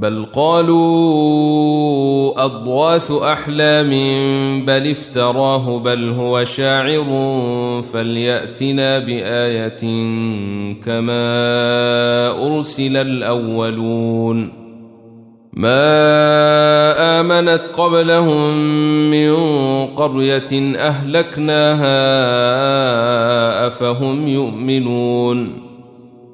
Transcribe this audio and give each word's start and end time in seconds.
بل 0.00 0.26
قالوا 0.32 0.84
اضواث 2.44 3.10
أحلام 3.10 3.90
بل 4.64 4.90
افتراه 4.90 5.78
بل 5.78 6.10
هو 6.10 6.44
شاعر 6.44 7.04
فليأتنا 7.92 8.98
بآية 8.98 9.80
كما 10.84 11.26
أرسل 12.46 12.96
الأولون. 12.96 14.52
ما 15.52 17.20
آمنت 17.20 17.62
قبلهم 17.72 18.54
من 19.10 19.36
قرية 19.86 20.76
أهلكناها 20.76 21.96
أفهم 23.66 24.28
يؤمنون. 24.28 25.69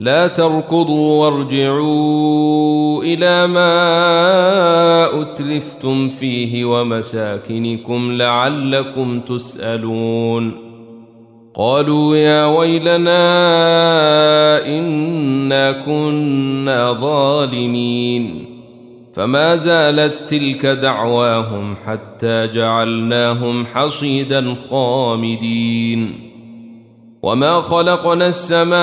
لا 0.00 0.26
تركضوا 0.26 1.24
وارجعوا 1.24 3.02
إلى 3.02 3.46
ما 3.46 5.22
اتلفتم 5.22 6.08
فيه 6.08 6.64
ومساكنكم 6.64 8.12
لعلكم 8.12 9.20
تسألون. 9.20 10.68
قالوا 11.54 12.16
يا 12.16 12.46
ويلنا 12.46 13.16
إنا 14.66 15.72
كنا 15.72 16.92
ظالمين. 16.92 18.44
فما 19.14 19.56
زالت 19.56 20.14
تلك 20.28 20.66
دعواهم 20.66 21.74
حتى 21.86 22.46
جعلناهم 22.46 23.66
حصيدا 23.66 24.54
خامدين. 24.70 26.27
وما 27.22 27.60
خلقنا 27.60 28.28
السماء 28.28 28.78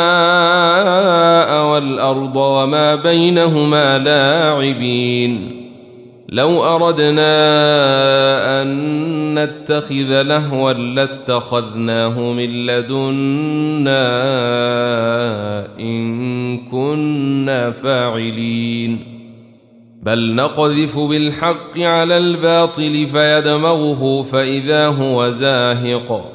والارض 1.66 2.35
وما 2.35 2.96
بينهما 2.96 3.97
لاعبين 3.97 5.66
لو 6.29 6.63
اردنا 6.63 7.31
ان 8.62 9.40
نتخذ 9.40 10.22
لهوا 10.22 10.74
لاتخذناه 10.74 12.19
من 12.19 12.66
لدنا 12.66 14.06
ان 15.79 16.57
كنا 16.57 17.72
فاعلين 17.72 19.00
بل 20.03 20.35
نقذف 20.35 21.00
بالحق 21.00 21.79
على 21.79 22.18
الباطل 22.18 23.07
فيدمغه 23.07 24.22
فاذا 24.22 24.88
هو 24.88 25.29
زاهق 25.29 26.34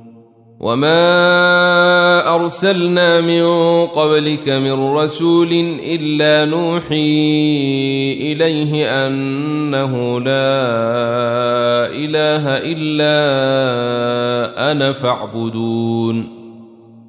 وما 0.61 2.35
ارسلنا 2.35 3.21
من 3.21 3.45
قبلك 3.85 4.49
من 4.49 4.93
رسول 4.93 5.79
الا 5.83 6.45
نوحي 6.45 8.13
اليه 8.21 9.07
انه 9.07 10.19
لا 10.19 10.53
اله 11.89 12.43
الا 12.57 13.11
أنا 14.71 14.91
فاعبدون 14.91 16.29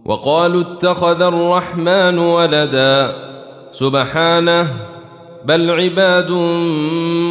وقالوا 0.04 0.60
اتخذ 0.60 1.22
الرحمن 1.22 2.18
ولدا 2.18 3.12
سبحانه 3.72 4.66
بل 5.44 5.70
عباد 5.70 6.30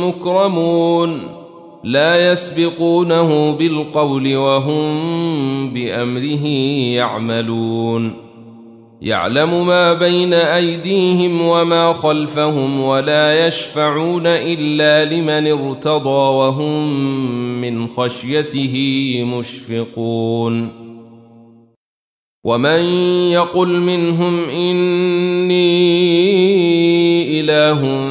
مكرمون 0.06 1.41
لا 1.84 2.32
يسبقونه 2.32 3.52
بالقول 3.52 4.36
وهم 4.36 5.74
بأمره 5.74 6.46
يعملون. 6.96 8.14
يعلم 9.02 9.68
ما 9.68 9.94
بين 9.94 10.34
أيديهم 10.34 11.42
وما 11.42 11.94
خلفهم 11.94 12.82
ولا 12.82 13.48
يشفعون 13.48 14.24
إلا 14.26 15.14
لمن 15.16 15.48
ارتضى 15.48 16.36
وهم 16.38 17.02
من 17.62 17.88
خشيته 17.88 18.76
مشفقون. 19.24 20.82
ومن 22.44 22.80
يقل 23.32 23.80
منهم 23.80 24.50
إني 24.50 25.62
إله 27.40 28.11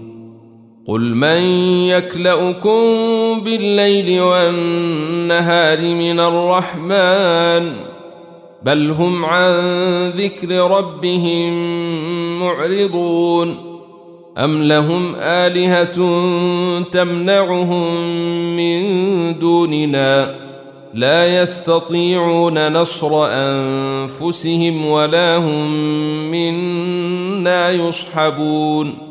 قل 0.87 1.01
من 1.01 1.41
يكلؤكم 1.87 2.81
بالليل 3.43 4.21
والنهار 4.21 5.81
من 5.81 6.19
الرحمن 6.19 7.73
بل 8.63 8.91
هم 8.91 9.25
عن 9.25 9.53
ذكر 10.09 10.71
ربهم 10.71 11.53
معرضون 12.39 13.55
ام 14.37 14.63
لهم 14.63 15.15
الهه 15.15 15.95
تمنعهم 16.91 17.95
من 18.55 19.39
دوننا 19.39 20.35
لا 20.93 21.41
يستطيعون 21.41 22.73
نصر 22.73 23.25
انفسهم 23.31 24.85
ولا 24.85 25.37
هم 25.37 25.71
منا 26.31 27.71
يصحبون 27.71 29.10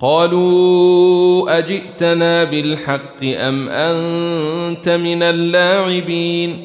قالوا 0.00 1.58
أجئتنا 1.58 2.44
بالحق 2.44 3.24
أم 3.24 3.68
أنت 3.68 4.88
من 4.88 5.22
اللاعبين 5.22 6.64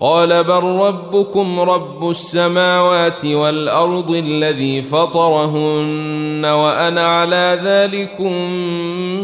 قال 0.00 0.44
بل 0.44 0.62
ربكم 0.62 1.60
رب 1.60 2.10
السماوات 2.10 3.24
والأرض 3.24 4.10
الذي 4.10 4.82
فطرهن 4.82 6.44
وأنا 6.44 7.06
على 7.06 7.60
ذلكم 7.64 8.32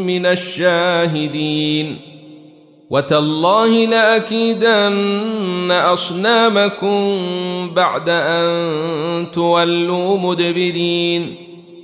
من 0.07 0.27
الشاهدين 0.27 1.97
وتالله 2.91 3.87
لأكيدن 3.87 5.71
أصنامكم 5.71 7.19
بعد 7.75 8.09
أن 8.09 9.27
تولوا 9.33 10.19
مدبرين 10.19 11.50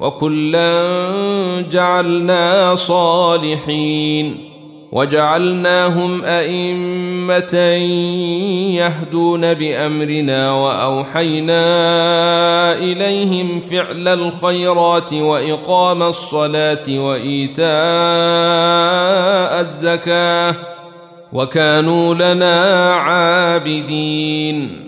وكلا 0.00 1.12
جعلنا 1.70 2.74
صالحين 2.74 4.48
وجعلناهم 4.92 6.24
أئمة 6.24 7.54
يهدون 8.74 9.54
بأمرنا 9.54 10.52
وأوحينا 10.52 11.62
إليهم 12.72 13.60
فعل 13.60 14.08
الخيرات 14.08 15.12
وإقام 15.12 16.02
الصلاة 16.02 16.84
وإيتاء 16.88 17.68
الزكاة 19.60 20.54
وكانوا 21.32 22.14
لنا 22.14 22.94
عابدين. 22.94 24.87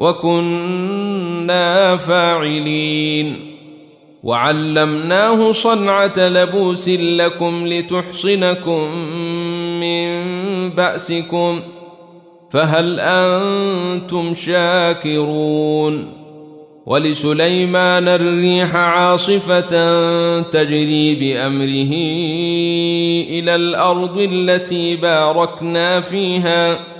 وكنا 0.00 1.96
فاعلين. 1.96 3.50
وعلمناه 4.22 5.52
صنعة 5.52 6.18
لبوس 6.18 6.88
لكم 6.88 7.66
لتحصنكم 7.66 8.94
من 9.80 10.30
بأسكم 10.70 11.60
فهل 12.50 13.00
أنتم 13.00 14.34
شاكرون؟ 14.34 16.12
ولسليمان 16.86 18.08
الريح 18.08 18.76
عاصفة 18.76 19.70
تجري 20.40 21.14
بأمره 21.14 21.92
إلى 23.30 23.54
الأرض 23.54 24.28
التي 24.32 24.96
باركنا 24.96 26.00
فيها. 26.00 26.99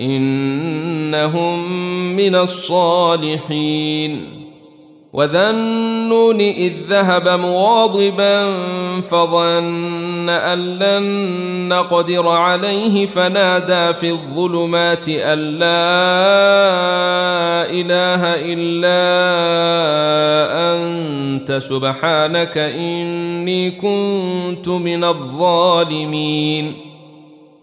إنهم 0.00 1.72
من 2.16 2.34
الصالحين. 2.34 4.40
وذا 5.12 5.50
النون 5.50 6.40
إذ 6.40 6.72
ذهب 6.88 7.28
مغاضبا 7.28 8.54
فظن 9.00 10.28
أن 10.28 10.78
لن 10.78 11.02
نقدر 11.68 12.28
عليه 12.28 13.06
فنادى 13.06 13.94
في 13.94 14.10
الظلمات 14.10 15.08
أن 15.08 15.38
لا 15.38 15.90
إله 17.70 18.22
إلا 18.52 19.00
أنت 20.74 21.52
سبحانك 21.52 22.58
إني 22.58 23.70
كنت 23.70 24.68
من 24.68 25.04
الظالمين. 25.04 26.89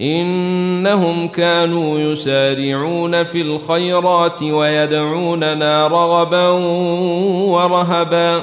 إنهم 0.00 1.28
كانوا 1.28 1.98
يسارعون 1.98 3.24
في 3.24 3.40
الخيرات 3.40 4.42
ويدعوننا 4.42 5.86
رغبا 5.86 6.48
ورهبا 7.48 8.42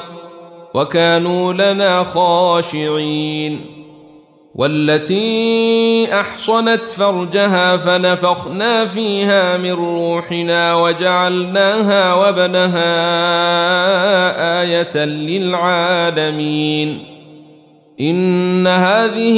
وكانوا 0.74 1.54
لنا 1.54 2.04
خاشعين. 2.04 3.62
والتي 4.56 6.08
أحصنت 6.20 6.90
فرجها 6.90 7.78
فنفخنا 7.78 8.86
فيها 8.86 9.58
من 9.58 9.72
روحنا 9.72 10.76
وجعلناها 10.76 12.14
وابنها 12.14 12.92
آية 14.62 15.06
للعالمين. 15.06 17.00
إن 18.02 18.68
هذه 18.68 19.38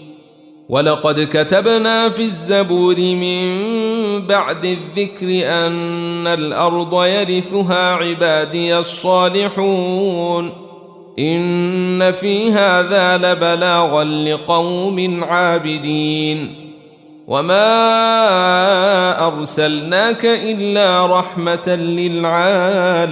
ولقد 0.71 1.27
كتبنا 1.33 2.09
في 2.09 2.21
الزبور 2.21 2.95
من 2.95 3.61
بعد 4.27 4.65
الذكر 4.65 5.27
أن 5.45 6.27
الأرض 6.27 7.03
يرثها 7.05 7.93
عبادي 7.93 8.77
الصالحون 8.77 10.51
إن 11.19 12.11
في 12.11 12.51
هذا 12.51 13.17
لبلاغا 13.17 14.03
لقوم 14.03 15.23
عابدين 15.23 16.55
وما 17.27 17.67
أرسلناك 19.27 20.25
إلا 20.25 21.19
رحمة 21.19 21.67
للعالمين 21.75 23.11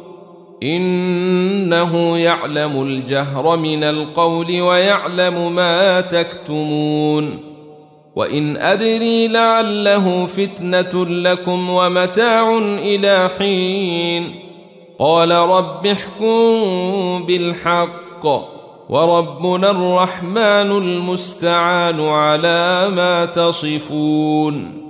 إنه 0.63 2.17
يعلم 2.17 2.83
الجهر 2.83 3.57
من 3.57 3.83
القول 3.83 4.61
ويعلم 4.61 5.55
ما 5.55 6.01
تكتمون 6.01 7.39
وإن 8.15 8.57
أدري 8.57 9.27
لعله 9.27 10.25
فتنة 10.25 11.05
لكم 11.05 11.69
ومتاع 11.69 12.57
إلى 12.57 13.29
حين 13.39 14.35
قال 14.99 15.31
رب 15.31 15.87
احكم 15.87 17.25
بالحق 17.25 18.25
وربنا 18.89 19.71
الرحمن 19.71 20.71
المستعان 20.71 22.01
على 22.01 22.89
ما 22.95 23.25
تصفون 23.25 24.81